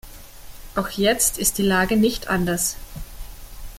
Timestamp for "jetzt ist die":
0.89-1.61